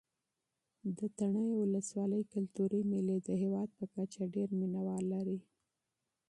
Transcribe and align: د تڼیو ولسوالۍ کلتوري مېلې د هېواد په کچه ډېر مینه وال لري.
د 0.97 0.99
تڼیو 1.17 1.49
ولسوالۍ 1.61 2.21
کلتوري 2.33 2.81
مېلې 2.91 3.17
د 3.27 3.29
هېواد 3.41 3.69
په 3.77 3.85
کچه 3.93 4.21
ډېر 4.35 4.49
مینه 4.59 4.81
وال 4.87 5.03
لري. 5.13 5.39